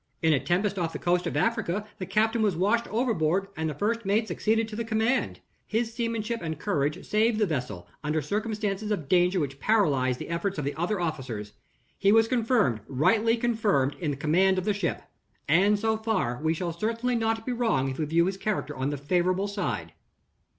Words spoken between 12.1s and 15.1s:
was confirmed, rightly confirmed, in the command of the ship.